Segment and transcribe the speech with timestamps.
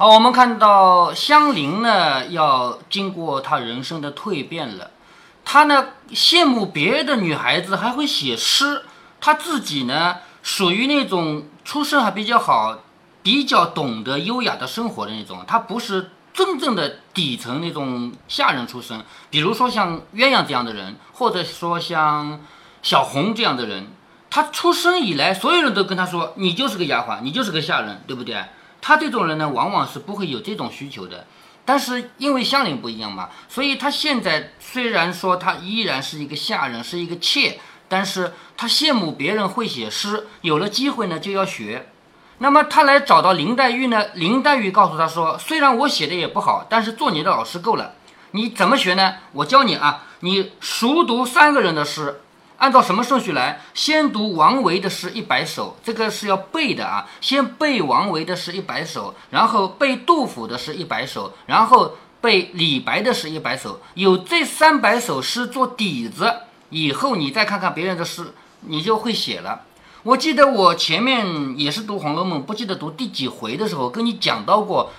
[0.00, 4.92] 好，我们看到香菱呢，要经过她人生的蜕变了。
[5.44, 8.84] 她呢羡慕别的女孩子还会写诗，
[9.20, 12.78] 她自己呢属于那种出身还比较好，
[13.24, 15.44] 比较懂得优雅的生活的那种。
[15.48, 22.38] 她不是真正的底层那种下人出身，比如说像鸳鸯这样的人，或者说像
[22.84, 23.88] 小红这样的人。
[24.30, 28.36] 她出生以来，所有人都跟她说：“你就是个丫鬟，你就是个下人，对不对？”
[28.80, 31.26] 他这种人呢，往往是不会有这种需求的。
[31.64, 41.88] 但是因为香菱不一样嘛，所以他现在虽然说他依然是一个下人，是一个妾，但是他羡慕别人会写诗，有了机会呢就要学。
[42.38, 47.94] 那么他来找到林黛玉呢，林黛玉告诉他说：“虽然我写的也不好，但是做你的老师够了。
[48.30, 49.16] 你怎么学呢？
[49.32, 52.20] 我教你啊，你熟读三个人的诗。”
[52.58, 53.60] 按照什么顺序来？
[53.72, 57.08] 先读王维的诗一百首，这个是要背的啊。
[57.20, 63.80] 先背王维的诗一百首，然后背杜甫的诗一百首，然后背李白的诗一百首。
[63.94, 66.34] 有这三百首诗做底子，
[66.70, 69.62] 以后你再看看别人的诗，你就会写了。
[70.02, 74.90] 我记得我前面也是读《红楼梦》，不记得读第几回的时候，跟你讲到过。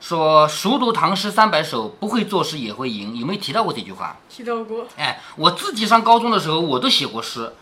[0.00, 4.16] 说熟读唐诗三百首，不会作诗也会吟，有没有提到过这句话？
[4.28, 4.86] 提到过。
[4.96, 7.52] 哎，我自己上高中的时候，我都写过诗。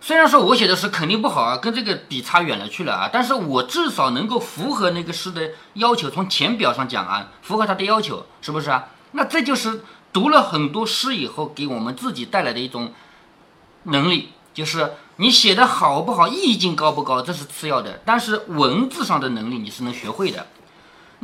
[0.00, 6.10] 虽然说我写的诗肯定不好啊，跟这个比差远了去了啊，但是我至少能够符合那个诗的要求。
[6.10, 8.86] 从浅表上讲啊，符合他的要求，是不是啊？
[9.12, 12.92] 那这就是读了很多诗以后，给我们自己带来的一种
[13.84, 20.48] 能力，就是你写的好不好，意境高不高，这是次要的，但是文字上的能力你是能学会的。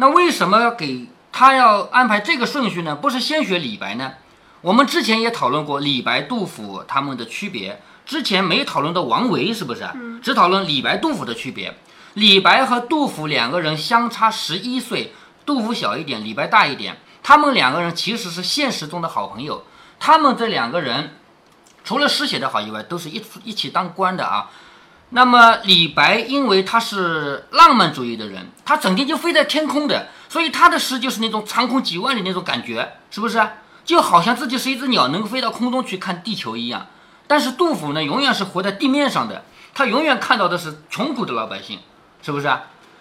[0.01, 2.95] 那为什么要给他要安排这个顺序呢？
[2.95, 4.13] 不是先学李白呢？
[4.61, 9.89] 我们之前也讨论过李白、杜甫他们的区别，之前没讨论到王维，是不是？
[10.23, 11.77] 只讨论李白、杜甫的区别。
[12.15, 15.13] 李白和杜甫两个人相差十一岁，
[15.45, 16.99] 杜甫小一点，李白大一点。
[17.21, 19.65] 他们两个人其实是现实中的好朋友。
[19.99, 21.17] 他们这两个人，
[21.83, 24.49] 除了诗写得好以外，都是一一起当官的啊。
[25.11, 33.41] 那么李白，因为他是浪漫主义的人，他整天就飞在天空的，所以他的诗就是那种长空几万里那种感觉，是不是？
[33.85, 36.87] 就好像自己是一只鸟，能飞到空中去看地球一样。
[37.27, 41.79] 但是杜甫呢，永远是活在地面上的，他永远看到的是穷苦的老百姓，
[42.23, 42.55] 是不是？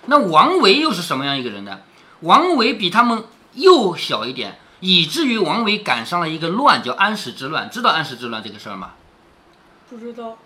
[0.06, 1.80] 那王维又是什么样一个人呢？
[2.22, 3.26] 王维比他们
[3.56, 7.70] 又小一点，以至于王维赶上了一个乱，叫安史之乱。
[7.70, 8.92] 知道安史之乱这个事儿吗？
[9.90, 10.38] 不知道。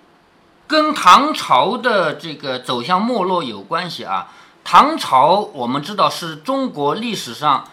[0.72, 4.30] 跟唐朝的这个走向没落有关系啊。
[4.64, 7.66] 唐朝我们知道是中国历史上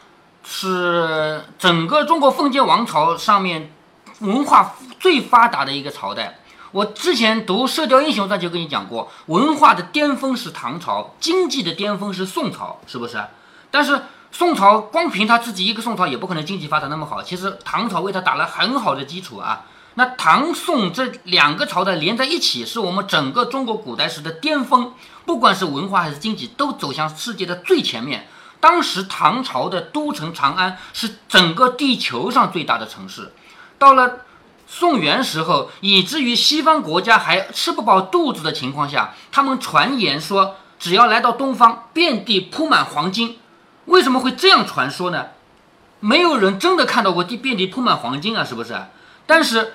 [0.42, 3.72] 是整个中国封建王朝上面
[4.18, 6.40] 文化最发达的一个朝代。
[6.72, 13.22] 我之前读《射雕英雄传》就跟你讲过，文化的巅峰是唐朝，经济的巅峰是宋朝，是不是？
[13.70, 19.66] 但是宋朝光凭他自己一个宋朝也不可能经济发展那么好，其实唐朝为他打了很好的基础啊。
[19.98, 24.94] 那唐宋这两个朝代连在一起，是我们整个中国古代史的巅峰。
[25.26, 28.28] 不管是文化还是经济，都走向世界的最前面。
[28.60, 33.32] 当时唐朝的都城长安是整个地球上最大的城市。
[33.76, 34.18] 到了
[34.68, 43.36] 宋元时候，以至于西方国家还吃不饱肚子的情况下，他们传言说，只要来到东方，遍地铺满黄金。
[43.86, 45.26] 为什么会这样传说呢？
[45.98, 48.80] 没有人真的看到过地遍地铺满黄金啊，是不是？
[49.26, 49.74] 但是。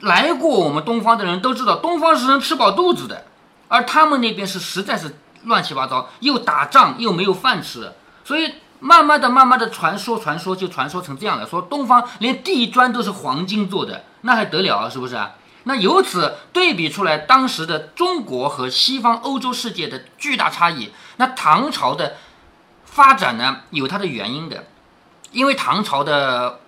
[0.00, 3.24] 来过我们东方的人都知道，东方是能吃饱肚子的，
[3.66, 7.92] 而他们那边是实在是乱七八糟，又打仗又没有饭吃，
[8.24, 14.88] 所以慢慢的、慢慢的传说、传说就传说成这样了，说东方连地砖都是黄金做的，那还得了啊？
[14.88, 15.18] 是不是？
[15.64, 20.92] 那由此对比出来，当时的中国和西方欧洲世界的巨大差异。
[21.16, 22.14] 那唐朝的
[22.84, 24.64] 发展呢，有它的原因的，
[25.32, 26.60] 因为唐朝的。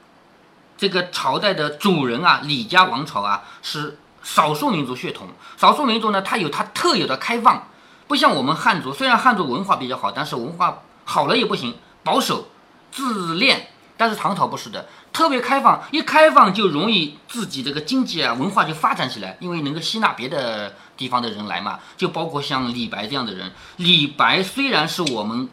[0.80, 5.28] 这个朝代的主人啊，李家王朝啊，是少数民族血统。
[5.58, 7.68] 少数民族呢，它有它特有的开放，
[8.08, 8.90] 不像我们汉族。
[8.90, 12.48] 虽然汉族文化比较好，但是文化好了也不行，保守、
[12.90, 13.68] 自恋。
[13.98, 21.78] 但是唐朝不是的，特别开放，一开放就容易自己这个经济啊、文化就发展起来，因为能够吸纳别的地方的人来嘛。
[21.98, 23.52] 就包括像李白这样的人。
[23.76, 25.46] 李白虽然是我们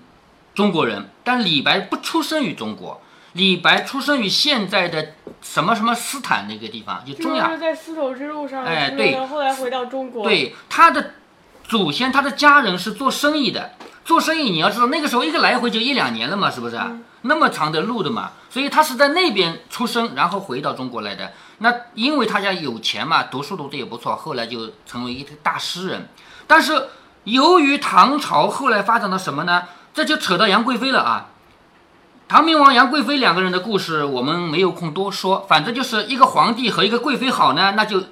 [0.55, 3.01] 中国人，但李白不出生于中国。
[3.33, 7.55] 李白出生于现在的什么什么斯坦那个地方，就中亚。
[7.57, 8.63] 在丝绸之路上。
[8.63, 9.17] 哎，对。
[9.25, 10.23] 后来回到中国。
[10.23, 11.11] 对，他的
[11.63, 13.71] 祖先，他的家人是做生意的。
[14.03, 16.79] 做生意，你要知道，那个时候一个来回就一两年了嘛，是不是？
[17.23, 21.33] 那么长的路的嘛，所以他是在那边出生，然后回到中国来的。
[21.57, 26.07] 那因为他家有钱嘛，读书读的也不错，后来就成为一个大诗人。
[26.45, 26.87] 但是
[27.25, 29.63] 由于唐朝后来发展到什么呢？
[29.93, 31.31] 这就扯到杨贵妃了啊。
[32.29, 35.45] 唐明王杨贵妃两个人的故事，我们没有空多说。
[35.47, 38.03] 反正就是一个皇帝和一个贵妃好呢，那就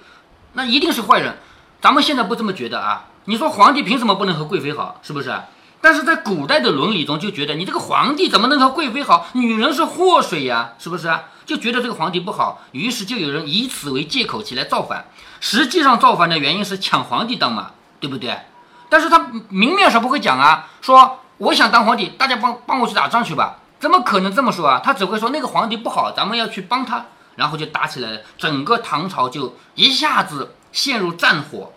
[0.53, 1.37] 那一定是坏人。
[1.81, 3.07] 咱们现在不这么觉得啊？
[3.25, 5.01] 你说皇帝凭什么不能和贵妃好？
[5.01, 5.37] 是不是？
[5.81, 9.27] 但是在古代的伦理中就觉得你这个皇帝怎么能和贵妃好？
[9.33, 11.13] 女人是祸水呀，是不是？
[11.45, 15.07] 就觉得这个皇帝不好，于是就有人以此为借口起来造反。
[15.41, 18.39] 实际上造反的原因是抢皇帝当嘛，对不对？
[18.87, 23.57] 但是他明面上不会讲啊，说我想当皇帝，大家帮帮我去打仗去吧。
[23.79, 24.81] 怎么可能这么说啊？
[24.83, 27.05] 他只会说那个皇帝不好，咱们要去帮他，
[27.35, 28.21] 然后就打起来了。
[28.37, 31.73] 整个唐朝就一下子陷入战火，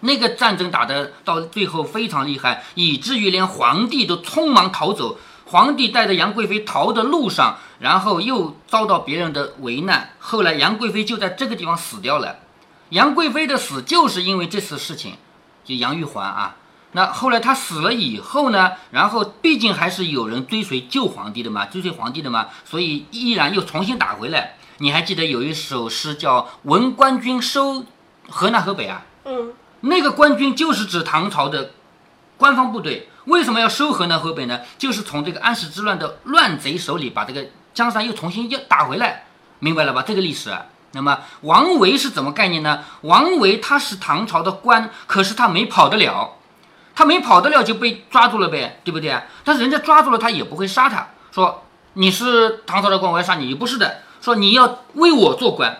[0.00, 5.18] 那个战争打的到最后非常厉害，以至于连皇帝都匆忙逃走。
[5.46, 10.10] 皇帝带着杨贵妃逃的路上，然后又遭到别人的为难。
[10.20, 12.38] 后来杨贵妃就在这个地方死掉了。
[12.90, 15.16] 杨贵妃的死就是因为这次事情，
[15.64, 16.56] 就杨玉环啊。
[16.92, 18.72] 那后来他死了以后呢？
[18.90, 24.56] 然后毕竟还是有人追随旧皇帝的嘛，追随皇帝的嘛，所以依然又重新打回来。
[24.78, 27.84] 你还记得有一首诗叫《闻官军收
[28.28, 29.02] 河南河北》啊？
[29.24, 31.72] 嗯，那个官军就是指唐朝的
[32.36, 33.08] 官方部队。
[33.26, 34.60] 为什么要收河南河北呢？
[34.78, 39.26] 就是从这个安史之乱的乱贼手里把这个江山又重新又打回来，
[39.60, 40.02] 明白了吧？
[40.04, 40.50] 这个历史。
[40.92, 42.82] 那么王维是怎么概念呢？
[43.02, 46.38] 王维他是唐朝的官，可是他没跑得了。
[47.00, 49.18] 他没跑得了就被抓住了呗，对不对？
[49.42, 51.64] 但是人家抓住了他也不会杀他，说
[51.94, 53.54] 你是唐朝的官，我要杀你。
[53.54, 55.78] 不是的，说你要为我做官，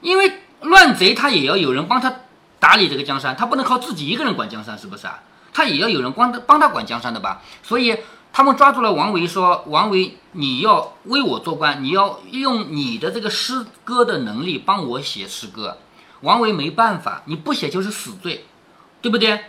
[0.00, 2.14] 因为乱贼他也要有人帮他
[2.58, 5.20] 打理这个江山，他不能靠自己一个人管江山，是不是啊？
[5.52, 7.42] 他也要有人帮他帮他管江山的吧？
[7.62, 7.98] 所以
[8.32, 15.76] 他们抓住了王维，说王维你要为我做官，你要用你的这个诗歌的能力帮我写诗歌。
[16.22, 18.46] 王维没办法，你不写就是死罪，
[19.02, 19.44] 对不对？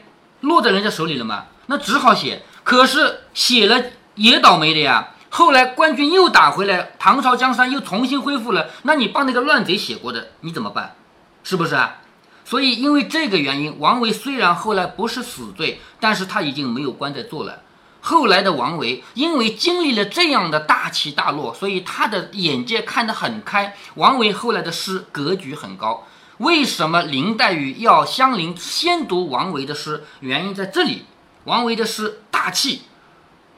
[0.46, 2.44] 落在人家手里了嘛，那只好写。
[2.64, 3.84] 可是写了
[4.16, 5.10] 也倒霉的呀。
[5.30, 8.70] 后来官军又打回来，唐朝江山又重新恢复了。
[8.84, 10.96] 那你帮那个乱贼写过的，你怎么办？
[11.44, 11.98] 是不是啊？
[12.46, 17.62] 所以因为这个原因，王维虽然后来不是死罪，但是他已经没有官在做了。
[18.00, 23.76] 后来的王维因为经历了这样的大起大落，所以他的眼界看得很开。
[23.96, 26.06] 王维后来的诗格局很高。
[26.38, 30.04] 为什么林黛玉要香菱先读王维的诗？
[30.20, 31.06] 原因在这里。
[31.46, 32.82] 王维的诗大气，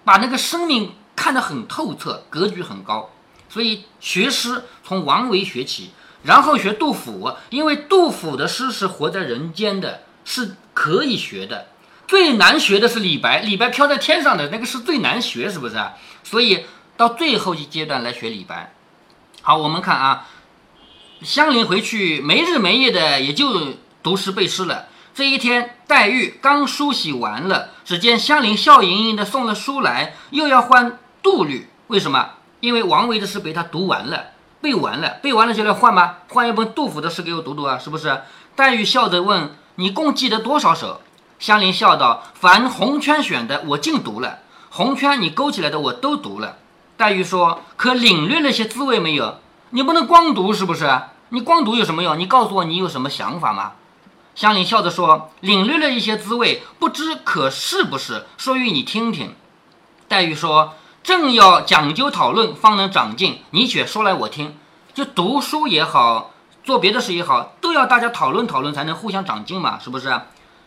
[0.03, 3.09] 把那个生命看得很透彻，格局很高。
[3.47, 5.91] 所以学诗从王维学起，
[6.23, 11.67] 然后学杜甫，因为杜甫的诗是活在人间的，是可以学的。
[12.07, 15.81] 最难学的是李白，李白飘在天上的那个是最难学，是不是？
[16.25, 16.65] 所以
[16.97, 18.73] 到最后一阶段来学李白。
[19.41, 20.27] 好，我们看啊。
[21.21, 23.73] 香菱回去没日没夜的，也就
[24.03, 24.85] 读诗背诗了。
[25.13, 31.69] 这一天，黛玉刚梳洗完了，只见香菱笑盈盈的送了书来，又要换杜律。
[31.87, 32.29] 为什么？
[32.59, 34.25] 因为王维的诗被他读完了，
[34.61, 36.17] 背完了，背完了就来换吗？
[36.29, 38.21] 换一本杜甫的诗给我读读啊，是不是？
[38.55, 41.01] 黛玉笑着问：“你共记得多少首？”
[41.39, 46.57] 香菱笑道：“凡红圈选的，我尽读了；红圈你勾起来的，我都读了。”
[46.97, 49.39] 黛玉说：“可领略了些滋味没有？”
[49.71, 51.01] 你不能光读是不是？
[51.29, 52.17] 你光读有什么用？
[52.17, 53.73] 你告诉我你有什么想法吗？
[54.33, 58.25] 香菱笑着说：“领略了一些滋味，不知可是不是？
[58.37, 59.35] 说与你听听。”
[60.07, 63.41] 黛玉说：“正要讲究讨论，方能长进。
[63.49, 64.55] 你且说来我听。
[64.93, 66.31] 就读书也好，
[66.63, 70.21] 做别的事也好，都要大家讨论讨论，才能互相长进嘛，是不是？”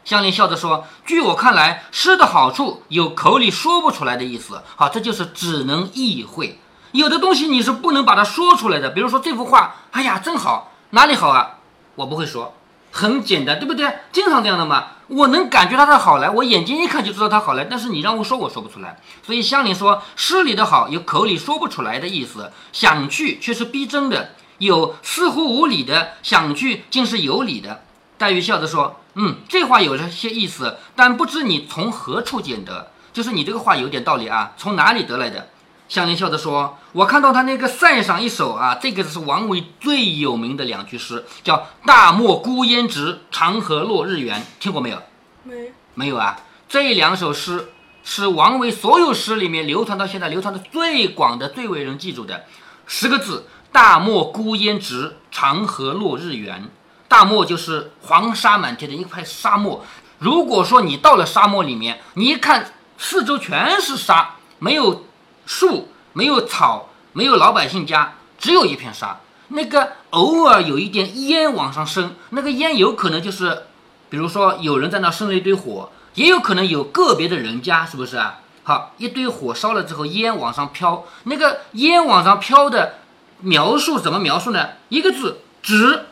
[0.04, 4.62] 香菱笑着说：“据我看来，诗的好处有口里说不出来的意思。
[4.76, 6.59] 好，这就是只能意会。”
[6.92, 11.59] 有的东西你是不能把它说出来的，比如说这幅画，哎呀，真好，哪里好啊？
[11.94, 12.54] 我不会说，
[12.90, 13.99] 很简单，对不对？
[14.12, 14.88] 经常这样的嘛。
[15.09, 18.99] 我能感觉它的好来，我眼睛一看就知道它好来，但是你让我说，我说不出来。
[19.26, 27.82] 所以香菱说，诗里的好有口里说不出来的意思，想去却是逼真的，有似乎无理的，想去竟是有理的。
[28.18, 35.49] 黛玉笑着说，嗯，这话有了些意思，但不知你从何处捡得，就是你这个话有点道理啊，从哪里得来的？
[35.90, 45.02] 香菱笑着说：“我看到他那个塞上一首啊，这个是王维最有名的两句诗，叫‘大漠孤烟直，长河落日圆’，听过没有？
[45.42, 46.38] 没，没有啊。
[46.68, 47.73] 这两首诗
[48.04, 52.44] 是王维所有诗里面流传到现在流传的最广的、最为人记住的
[52.87, 56.70] 十个字：‘大漠孤烟直，长河落日圆’。
[57.09, 59.85] 大漠就是黄沙满天的一块沙漠。
[60.20, 65.06] 如果说你到了沙漠里面，你一看四周全是沙，没有。”
[65.47, 69.20] 树没有草，没有老百姓家，只有一片沙。
[69.49, 73.64] 那个偶尔有一点烟往上升，那个烟有可能就是，
[74.09, 78.40] 比如说有人在那生了一堆火，也有可能有个别的人家，是不是啊？
[78.62, 83.00] 好，一堆火烧了之后，烟往上飘，那个烟往上飘的
[83.40, 84.68] 描述怎么描述呢？
[84.88, 86.06] 一个字，直。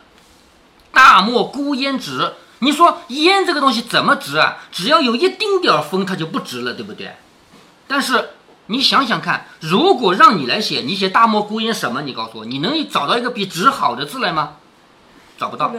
[0.91, 2.33] 大漠孤烟直。
[2.61, 4.57] 你说烟这个东西怎么直啊？
[4.73, 7.15] 只要有一丁点儿风，它就不直了，对不对？
[7.87, 8.31] 但是
[8.71, 12.03] 你想想看，如果让你来写，你写大漠孤烟什么？
[12.03, 14.57] 你告诉我，你能找到一个比纸好的字来吗？
[15.39, 15.73] 找不到，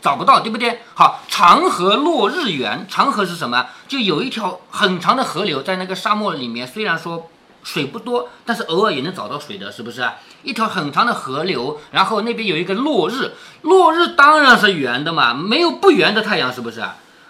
[0.00, 0.80] 找不到，对不对？
[0.94, 3.66] 好，长河落日圆，长河是什么？
[3.86, 7.30] 就有一条很长的河流在那个沙漠里面，虽然说
[7.62, 10.04] 水不多，但是偶尔也能找到水的，是不是？
[10.42, 13.30] 一条很长的河流，然后那边有一个落日，
[13.60, 16.82] 落日当然是圆的嘛，没有不圆的太阳，是不是？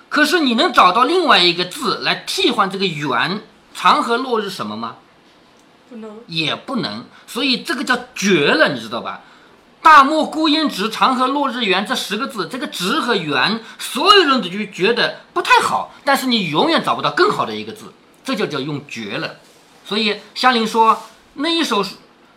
[0.09, 3.43] 可是你能找到另外一个字来替换这个圆？
[3.75, 4.97] 长河落日什么吗？
[6.27, 9.21] 也不能，所以这个叫绝了，你知道吧？
[9.81, 17.93] 大漠孤烟直，长河落日圆这十个字，这个直和圆，所有人都就觉得不太好，但是你永远找不到更好的一个字，
[18.25, 19.37] 这就叫用绝了。
[19.85, 21.03] 所以香菱说
[21.35, 21.85] 那一首。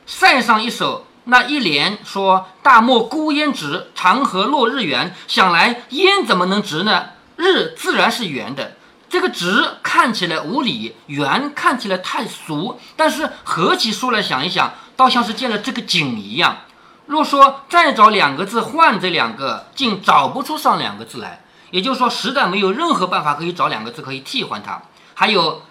[0.07, 5.15] 塞上一首，那一联说“大漠孤烟直，长河落日圆”。
[5.27, 7.05] 想来烟怎么能直呢？
[7.37, 8.73] 日自然是圆的。
[9.09, 12.79] 这个直看起来无理，圆看起来太俗。
[12.95, 16.57] 但是合起书来想一想，倒像是见了这个景一样。
[17.05, 21.41] 若说再找两个字换这两个，竟找不出上两个字来。
[21.71, 24.81] 也就是说，实在没有任何办法可以找两个字可以替换它。
[25.13, 25.61] 还有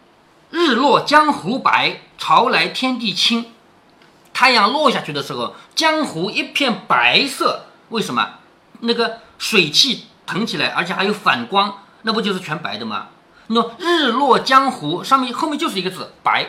[0.50, 3.52] “日落江湖白，潮来天地清”。
[4.32, 7.66] 太阳落下去的时候，江湖一片白色。
[7.88, 8.34] 为什么？
[8.80, 13.08] 那个水汽腾起来，而且还有反光，那不就是全白的吗？
[13.48, 16.48] 那日落江湖上面后面就是一个字白。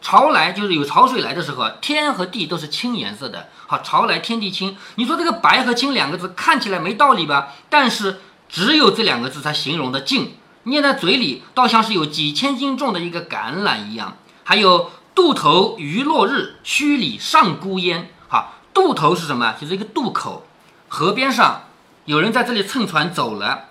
[0.00, 3.48] 潮来就是有潮水来的时候，天和地都是青颜色的。
[3.66, 4.76] 好，潮来天地青。
[4.94, 7.48] 你说这个白和青两个字看起来没道理吧？
[7.68, 10.34] 但是只有这两个字才形容的静，
[10.64, 14.16] 念在嘴里倒像是有几千斤重的一个橄榄一样。
[14.44, 14.90] 还有。
[15.14, 18.08] 渡头余落日，墟里上孤烟。
[18.28, 19.56] 好，渡头是什么？
[19.60, 20.46] 就是一个渡口，
[20.86, 21.62] 河边上
[22.04, 23.64] 有人在这里乘船走了。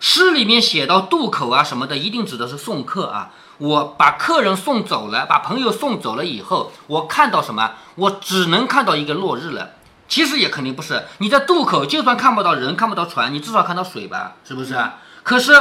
[0.00, 3.30] 诗里面写到渡口啊什么的，一定指的是送客啊。
[3.58, 7.72] 我把客人送走了，把朋友送走了以后，我看到什么？
[7.96, 9.70] 我只能看到一个落日了。
[10.06, 11.04] 其实也肯定不是。
[11.18, 14.36] 你在渡口，就算看不到人，看不到船，你至少看到水吧？
[14.44, 14.74] 是不是？
[15.22, 15.52] 可是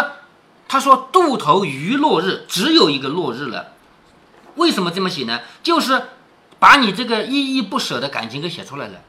[0.67, 3.74] 他说渡头余落日，只有一个落日了。
[4.56, 5.39] 为什么这么写呢？
[5.63, 6.03] 就是
[6.60, 9.00] 把你这个依依不舍的感情给写出来了。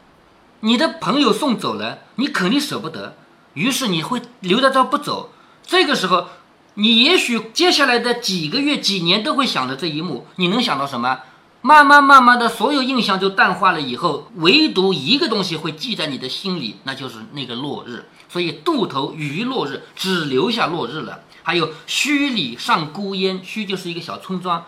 [0.60, 3.14] 你的朋友送走了，你肯定舍不得，
[3.58, 5.32] 于是你会留在这不走。
[5.66, 6.28] 这个时候，
[6.74, 10.26] 你也许接下来的几个月、几年都会想着这一幕。
[10.36, 11.18] 你能想到什么？
[11.60, 13.80] 慢慢慢慢的，所有印象就淡化了。
[13.80, 18.04] 以后唯独一个东西会记在你的心里，那就是那个落日。
[18.28, 21.22] 所以渡头余落日，只留下落日了。
[21.42, 24.64] 还有墟里上孤烟，墟就是一个小村庄。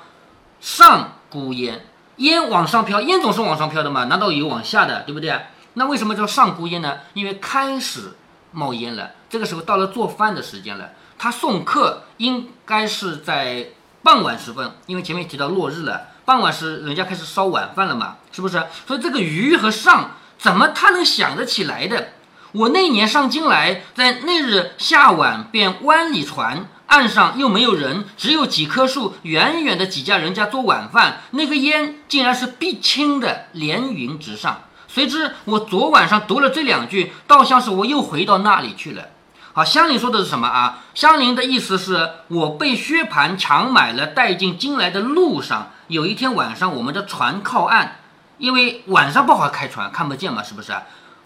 [0.61, 4.04] 上孤烟，烟往上飘，烟总是往上飘的嘛？
[4.06, 5.40] 难道有往下的，对不对？
[5.75, 6.99] 那为什么叫上孤烟呢？
[7.14, 8.14] 因为开始
[8.52, 9.11] 冒烟了。
[9.28, 10.90] 这个时候到了做饭的时间了。
[11.19, 13.69] 他送客应该是在
[14.02, 18.62] 傍晚时分，因为前面提到落日了，傍晚时人家开始烧晚饭了嘛，是不是？
[18.87, 22.09] 所以这个余和上怎么他能想得起来的？
[22.52, 26.66] 我那年上京来，在那日下晚便湾里船。
[26.87, 29.14] 岸上又没有人，只有几棵树。
[29.23, 34.62] 远远的几家人家做晚饭，那个烟竟然是碧青的，连云直上。
[34.92, 39.04] 谁知我昨晚上读了这两句，倒像是我又回到那里去了。
[39.52, 40.80] 好，香菱说的是什么啊？
[40.94, 48.00] 香菱的意思是我被薛蟠强买了，带进京来的路上，有一天晚上，我们的船靠岸，
[48.38, 50.73] 因为晚上不好开船，看不见嘛，是不是？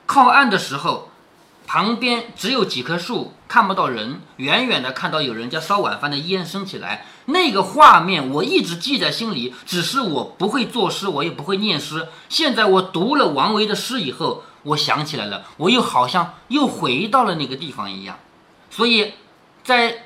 [0.04, 1.10] 靠岸的时候。
[1.66, 4.20] 旁边只有几棵树，看不到人。
[4.36, 9.54] 远远的看到有人家烧晚饭的烟升起来，那个画面我一直记在心里。
[9.64, 12.08] 只是我不会作诗，我也不会念诗。
[12.28, 18.18] 现在我读了王维的诗以后，我想起来了，我又好像又回到了那个地方一样。
[18.70, 19.14] 所以，
[19.62, 20.04] 在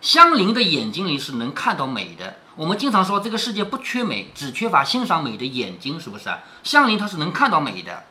[0.00, 2.36] 香菱的眼睛里是能看到美的。
[2.56, 6.28] 我们经常说这个世界不缺美，只缺乏欣赏美的眼睛，是不是？
[6.64, 8.02] 香菱她是能看到美的。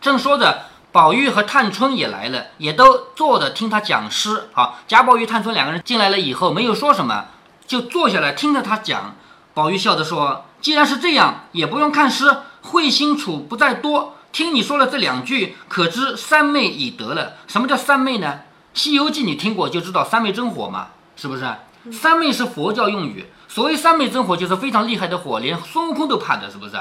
[0.00, 0.64] 正说着。
[0.96, 4.48] 宝玉和探春也来了，也都坐着听他讲诗。
[4.54, 7.26] 好，贾宝玉、探春两个人进来了以后，没有说什么，
[7.66, 9.14] 就坐下来听着他讲。
[9.52, 14.14] 宝玉笑着说：“既然是这样，也不用看诗，会心处不在多。
[14.32, 17.34] 听你说了这两句，可知三昧已得了。
[17.46, 18.28] 什么叫三昧呢？
[18.72, 21.44] 《西游记》你听过就知道三昧真火嘛，是不是？
[21.92, 26.78] 三昧是佛教用语，所谓三昧真火就是非常厉害的火，连孙悟空都怕的，是不是？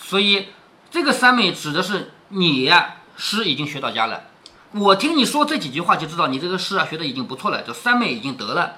[0.00, 0.50] 所以
[0.88, 4.22] 这个三昧指的是你呀。”诗已经学到家了，
[4.72, 8.76] 我听你说这几句话就知道你这个诗啊学的已经不错了，这三昧已经得了。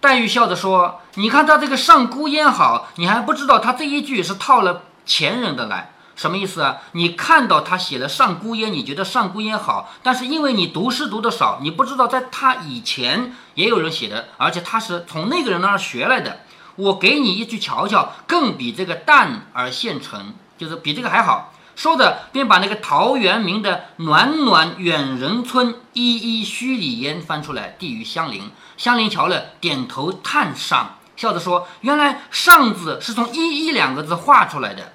[0.00, 6.78] 黛玉笑着说：“你看他这个上孤烟好，你还不知道他这一句是套了前人的来，什么意思啊？
[6.92, 16.40] 你看到他写了上孤烟，你觉得上孤烟好，但是因为你读诗读的少，你不知道在他以前也有人写的，而且他是从那个人那儿学来的。
[16.76, 28.50] 我给你一句瞧瞧，更比这个淡而现成，就是比这个还好。”说着，便把那个陶渊明的“暖暖远人村，依依墟里烟”翻出来，递与香菱。
[28.76, 34.90] 香菱瞧了，点头叹上，笑着说：“原来‘上’字是从‘依依’两个字画出来的。”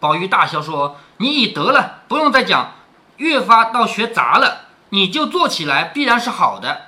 [0.00, 2.76] 宝玉大笑说：“你已得了，不用再讲。
[3.18, 6.86] 越发倒学杂了，你就做起来必然是好的。”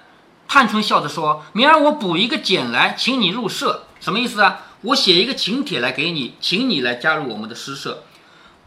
[0.48, 4.60] 探春笑着说：“明儿我补一个简来，请你入社，什么意思啊？
[4.80, 8.04] 我写一个请帖来给你，请你来加入我们的诗社。”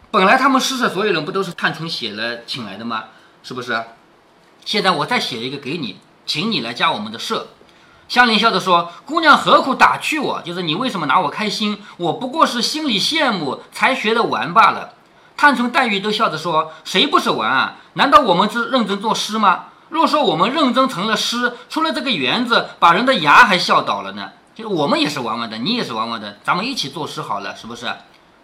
[0.09, 3.05] 本来他们诗社所有人不都是探春写了请来的吗？
[3.43, 3.83] 是不是？
[4.63, 7.47] 现在我再写一个给你，请你来加我们的社。
[8.07, 10.41] 香菱笑着说：“姑娘何苦打趣我？
[10.41, 11.81] 就是你为什么拿我开心？
[11.97, 14.93] 我不过是心里羡慕，才学的玩罢了。”
[15.35, 17.75] 探春、黛玉都笑着说：“谁不是玩啊？
[17.93, 19.65] 难道我们是认真作诗吗？
[19.89, 24.31] 若说我们认真成了诗，出了这个园子，把人的牙还笑倒了呢。
[24.55, 27.93] 就是我们也是玩玩的，你也是玩玩的，咱们一起作诗好了，是不是？”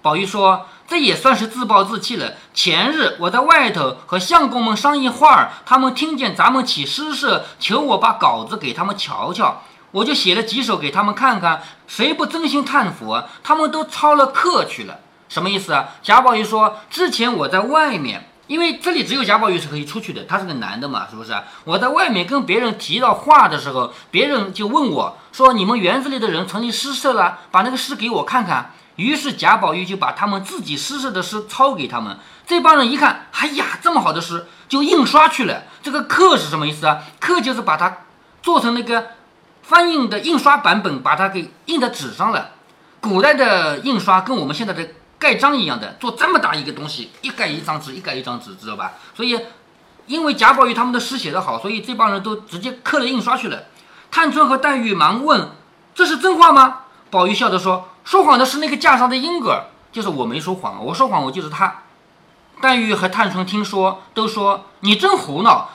[0.03, 2.33] 宝玉说：“这也算是自暴自弃了。
[2.53, 11.63] 前日我在外头和相公们商议话儿，他们听见咱们起诗社，求我把稿子给他们瞧瞧，我就写了几首给他们看看。
[11.87, 13.23] 谁不真心叹服？
[13.41, 14.99] 他们都抄了课去了。
[15.29, 21.33] 什么意思啊？”贾宝玉说：“之前我在外面，因为这里只有贾宝玉是可以出去的，他是个男的嘛，是不是？
[21.63, 32.17] 我在外面跟别人提到话的时候，别人就问我说：‘你们园子里的人成立诗社了，把那个诗给我看看。’”于是贾宝玉就把他们自己诗社的诗抄给他们。
[32.45, 35.63] 这帮人一看，哎呀，这么好的诗，就印刷去了。
[35.81, 37.01] 这个刻是什么意思啊？
[37.19, 37.99] 刻就是把它
[38.41, 39.11] 做成那个
[39.61, 42.51] 翻印的印刷版本，把它给印在纸上了。
[42.99, 48.93] 古代的印刷跟我们现在的盖章一样的，做这么大一个东西，一盖一张纸，一盖一张纸，知道吧？
[49.15, 49.39] 所以，
[50.05, 53.63] 因为贾宝玉他们的诗写得好，所以这帮人都直接刻了印刷去了。
[54.11, 55.49] 探春和黛玉忙问
[55.95, 57.89] ：“这是真话吗？”宝玉笑着说。
[58.03, 61.83] 说谎的是那个架上的英格尔，就是我没说谎，我说谎我就是他。
[62.61, 65.69] 黛玉和探春听说，都说你真胡闹，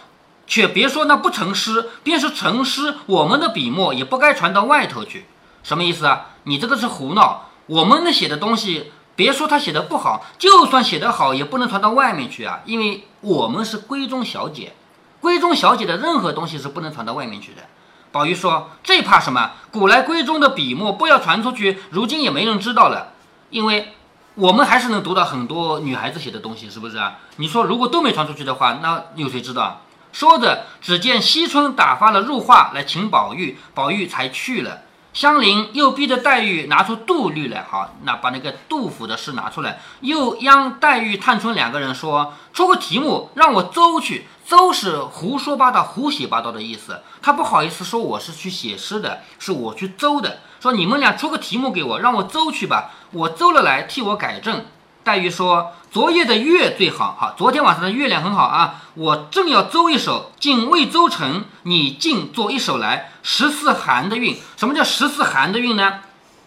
[0.47, 5.27] 却别说那不成诗，便是成诗，我们的笔墨也不该传到外头去。
[5.63, 6.27] 什么意思啊？
[6.45, 7.47] 你这个是胡闹。
[7.67, 14.73] 我们那写的东西，别说他写的不好，就算写得好，也不能传到外面去啊，因为我们是闺中小姐，
[15.21, 17.63] 闺中小姐的任何东西是不能传到外面去的。
[18.11, 19.53] 宝玉说：“这怕什么？
[19.71, 23.13] 古来闺中的笔墨不要传出去，如今也没人知道了。
[23.51, 23.95] 因为
[24.35, 27.19] 我们还是能读到很多女孩子写的东西，是不是啊？
[27.37, 34.83] 你说如果都没传出去的话，那有谁知道？”说着，只见惜春打发了入画来请宝玉，宝玉才去了。
[35.13, 47.03] 香菱又逼着黛玉拿出杜律来，好，那把那个杜甫的诗拿出来，又央黛玉、探春两个人说：“出个题目，让我诌去。”诌是胡说八道、胡写八道的意思。
[47.21, 50.39] 他不好意思说我是去写诗的，是我去邹的。
[50.59, 52.93] 说你们俩出个题目给我，让我邹去吧。
[53.11, 54.65] 我邹了来，替我改正。
[55.05, 58.83] 黛玉说：“昨夜的月最好，好，昨天晚上的月亮很好啊。
[58.95, 63.13] 我正要诌一首，竟未诌成，你竟做一首来。
[63.23, 66.01] 十四寒的韵，什么叫十四寒的韵呢？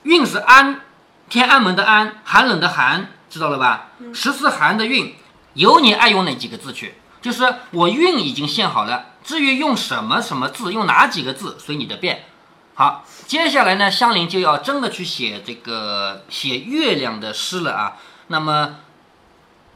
[0.03, 0.81] 韵是安，
[1.29, 3.89] 天安门的安，寒冷的寒，知道了吧？
[4.13, 5.15] 十四寒的韵，
[5.53, 12.25] 有你爱用哪几个字去。”就是我韵已经献好了，至于用什么什么字，用哪几个字，随你的便。
[12.73, 17.97] 好，接下来呢，香菱就要真的去写这个写月亮的诗了啊。
[18.27, 18.77] 那么，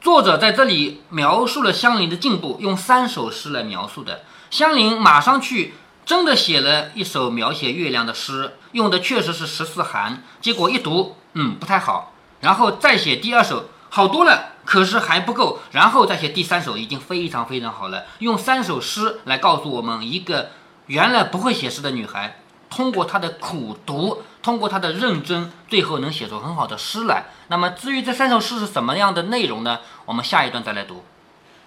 [0.01, 4.23] 作者在这里描述了香菱的进步，用三首诗来描述的。
[4.49, 5.73] 香菱马上去
[6.05, 10.23] 真的写了一首描写月亮的诗，用的确实是十四寒。
[10.41, 12.13] 结果一读，嗯，不太好。
[12.39, 14.51] 然后再写第二首，好多了。
[14.65, 18.05] 可是还不够，然后再写第三首已经非常非常好了。
[18.17, 20.49] 用三首诗来告诉我们，一个
[20.88, 27.25] 原来不会写诗的女孩，通过她的苦读，通过她的认真，最后能写出很好的诗来。
[27.47, 29.79] 那么至于这三首诗是什么样的内容呢？
[30.05, 31.05] 我们下一段再来读。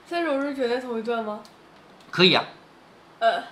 [0.04, 1.40] 三首诗全在同一段吗？
[2.10, 2.44] 可以啊。
[3.20, 3.44] 呃。